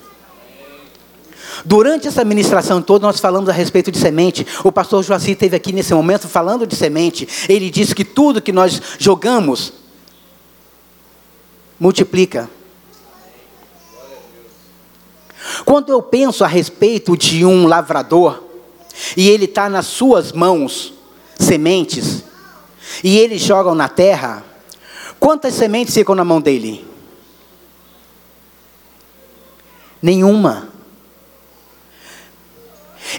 [1.65, 4.45] Durante essa ministração toda, nós falamos a respeito de semente.
[4.63, 7.27] O pastor Joaci esteve aqui nesse momento falando de semente.
[7.47, 9.73] Ele disse que tudo que nós jogamos
[11.79, 12.49] multiplica.
[15.65, 18.50] Quando eu penso a respeito de um lavrador,
[19.15, 20.93] e ele está nas suas mãos
[21.37, 22.23] sementes,
[23.03, 24.43] e eles jogam na terra,
[25.19, 26.85] quantas sementes ficam na mão dele?
[30.01, 30.69] Nenhuma.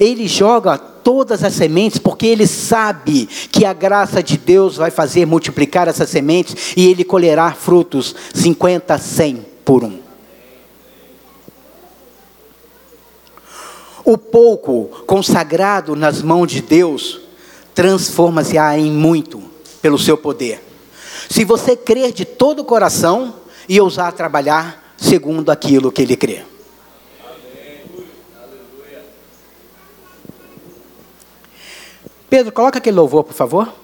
[0.01, 5.27] Ele joga todas as sementes porque ele sabe que a graça de Deus vai fazer
[5.27, 10.02] multiplicar essas sementes e ele colherá frutos 50, 100 por um.
[14.05, 17.21] O pouco consagrado nas mãos de Deus
[17.75, 19.43] transforma-se em muito
[19.81, 20.63] pelo seu poder.
[21.29, 23.35] Se você crer de todo o coração
[23.69, 26.45] e ousar trabalhar segundo aquilo que ele crê.
[32.29, 33.82] Pedro, coloca aquele louvor, por favor.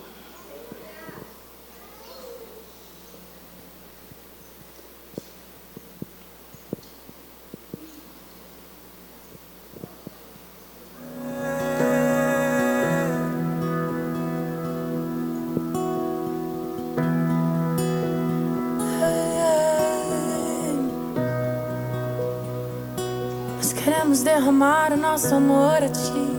[24.08, 26.38] Queremos derramar o nosso amor a Ti.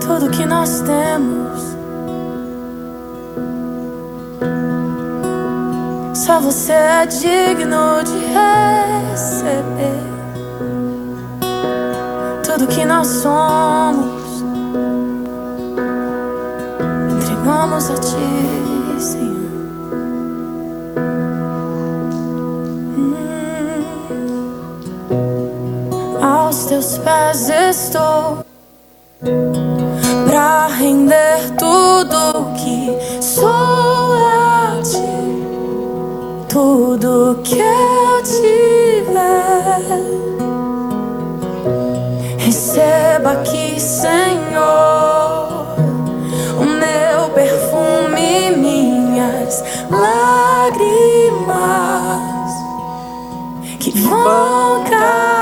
[0.00, 1.60] Tudo que nós temos.
[6.16, 8.18] Só você é digno de
[9.10, 9.98] receber
[12.44, 14.44] tudo que nós somos.
[17.10, 19.43] Entregamos a Ti, Senhor.
[26.74, 28.44] Teus pés estou
[30.26, 34.98] pra render tudo que sou a Ti,
[36.48, 39.84] tudo que eu tiver.
[42.38, 44.16] Receba aqui, Senhor,
[46.58, 50.74] o meu perfume, minhas lágrimas
[53.78, 55.33] que vão cair.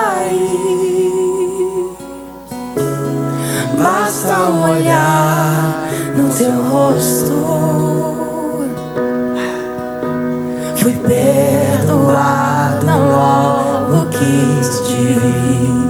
[4.73, 7.33] Olhar no teu rosto.
[10.77, 15.83] Fui perdoada logo quis te vir.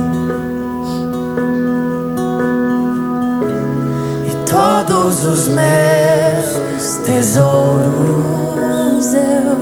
[4.27, 7.83] E todos os meus tesouros
[9.15, 9.57] eu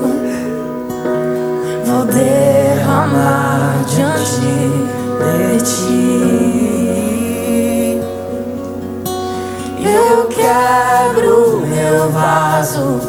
[1.85, 4.41] vou derramar diante
[5.21, 6.80] de ti.
[11.91, 13.01] Meu vaso,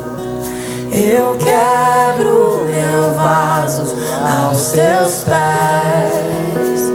[0.91, 6.91] eu quebro meu vaso aos teus pés,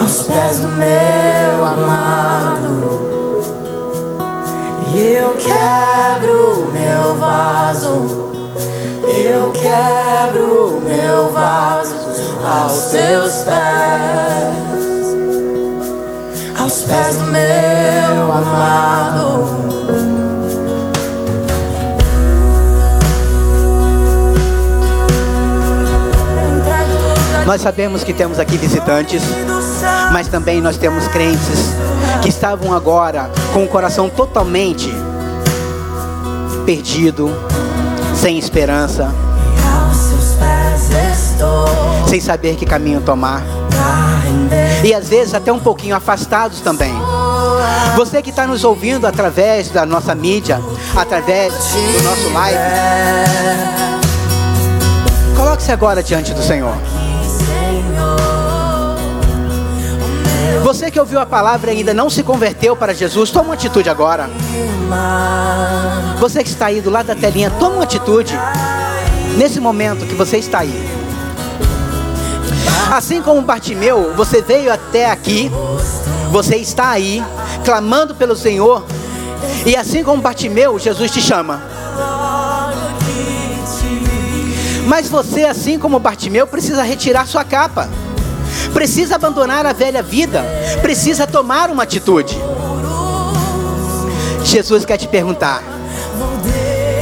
[0.00, 3.02] aos pés do meu amado.
[4.94, 8.32] E eu quebro meu vaso,
[9.06, 11.94] eu quebro meu vaso
[12.44, 14.72] aos teus pés
[16.58, 20.11] aos pés do meu amado.
[27.52, 29.22] Nós sabemos que temos aqui visitantes,
[30.10, 31.74] mas também nós temos crentes
[32.22, 34.90] que estavam agora com o coração totalmente
[36.64, 37.30] perdido,
[38.14, 39.12] sem esperança,
[42.08, 43.42] sem saber que caminho tomar.
[44.82, 46.94] E às vezes até um pouquinho afastados também.
[47.96, 50.58] Você que está nos ouvindo através da nossa mídia,
[50.96, 52.58] através do nosso live,
[55.36, 57.01] coloque-se agora diante do Senhor.
[60.62, 63.90] Você que ouviu a palavra e ainda não se converteu para Jesus, toma uma atitude
[63.90, 64.30] agora.
[66.20, 68.32] Você que está aí do lado da telinha, toma uma atitude.
[69.36, 70.88] Nesse momento que você está aí.
[72.92, 75.50] Assim como Bartimeu, você veio até aqui,
[76.30, 77.24] você está aí,
[77.64, 78.84] clamando pelo Senhor,
[79.66, 81.60] e assim como Bartimeu, Jesus te chama.
[84.86, 87.88] Mas você, assim como Bartimeu, precisa retirar sua capa
[88.72, 90.44] precisa abandonar a velha vida,
[90.80, 92.38] precisa tomar uma atitude.
[94.44, 95.62] Jesus quer te perguntar: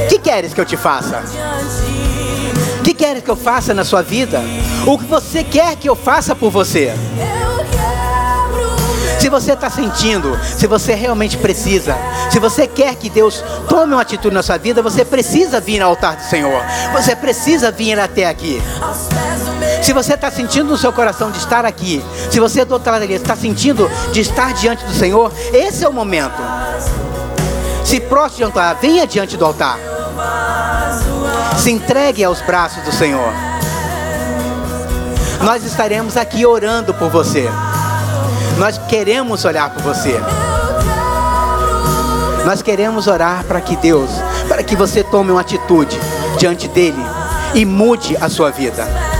[0.09, 1.23] que queres que eu te faça?
[2.83, 4.41] Que queres que eu faça na sua vida?
[4.85, 6.93] O que você quer que eu faça por você?
[9.19, 11.95] Se você está sentindo, se você realmente precisa,
[12.31, 15.91] se você quer que Deus tome uma atitude na sua vida, você precisa vir ao
[15.91, 16.59] altar do Senhor.
[16.93, 18.59] Você precisa vir até aqui.
[19.81, 23.03] Se você está sentindo no seu coração de estar aqui, se você do outro lado
[23.05, 26.39] está sentindo de estar diante do Senhor, esse é o momento.
[27.83, 29.79] Se prostre diante altar, venha diante do altar.
[31.57, 33.33] Se entregue aos braços do Senhor.
[35.43, 37.49] Nós estaremos aqui orando por você.
[38.57, 40.21] Nós queremos olhar por você.
[42.45, 44.09] Nós queremos orar para que Deus,
[44.47, 45.99] para que você tome uma atitude
[46.37, 47.03] diante dele
[47.55, 49.10] e mude a sua vida.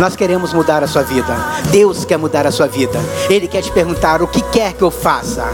[0.00, 1.36] Nós queremos mudar a sua vida.
[1.70, 2.98] Deus quer mudar a sua vida.
[3.28, 5.44] Ele quer te perguntar o que quer que eu faça.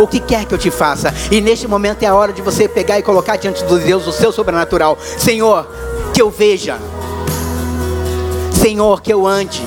[0.00, 1.12] O que quer que eu te faça.
[1.30, 4.12] E neste momento é a hora de você pegar e colocar diante de Deus o
[4.12, 4.96] seu sobrenatural.
[5.18, 5.68] Senhor,
[6.14, 6.78] que eu veja
[8.60, 9.62] Senhor, que eu ande.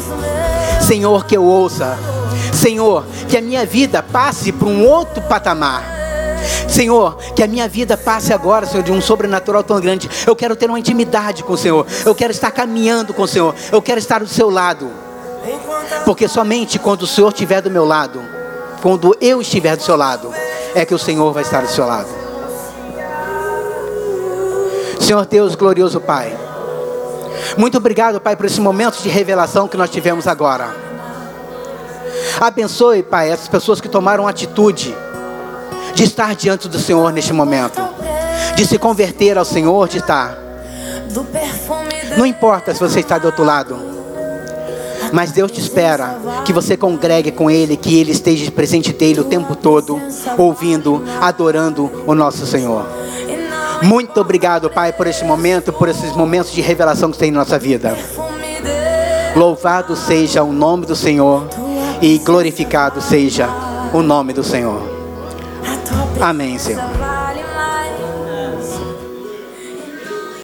[0.82, 1.98] Senhor, que eu ouça.
[2.54, 6.03] Senhor, que a minha vida passe para um outro patamar.
[6.68, 10.10] Senhor, que a minha vida passe agora, Senhor, de um sobrenatural tão grande.
[10.26, 11.86] Eu quero ter uma intimidade com o Senhor.
[12.06, 13.54] Eu quero estar caminhando com o Senhor.
[13.72, 14.90] Eu quero estar do seu lado.
[16.06, 18.22] Porque somente quando o Senhor estiver do meu lado,
[18.82, 20.34] quando eu estiver do seu lado,
[20.76, 22.10] é que o Senhor vai estar do seu lado.
[25.00, 26.36] Senhor Deus, glorioso Pai.
[27.58, 30.74] Muito obrigado, Pai, por esse momento de revelação que nós tivemos agora.
[32.40, 34.96] Abençoe, Pai, essas pessoas que tomaram atitude
[35.94, 37.82] de estar diante do Senhor neste momento,
[38.56, 40.38] de se converter ao Senhor, de estar.
[42.18, 43.78] Não importa se você está do outro lado,
[45.12, 49.24] mas Deus te espera que você congregue com Ele, que Ele esteja presente dele o
[49.24, 50.02] tempo todo,
[50.38, 52.86] ouvindo, adorando o nosso Senhor.
[53.84, 57.60] Muito obrigado, Pai, por este momento, por esses momentos de revelação que tem em nossa
[57.60, 57.96] vida.
[59.36, 61.48] Louvado seja o nome do Senhor
[62.02, 63.50] e glorificado seja
[63.94, 64.93] o nome do Senhor.
[66.24, 67.23] Amém, Senhor.